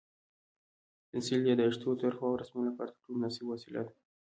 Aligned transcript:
پنسل 1.09 1.39
د 1.43 1.47
یادښتونو، 1.49 1.99
طرحو 2.01 2.23
او 2.29 2.39
رسمونو 2.41 2.69
لپاره 2.69 2.89
تر 2.91 2.99
ټولو 3.03 3.17
مناسبه 3.19 3.47
وسیله 3.51 3.81
ده. 3.85 3.93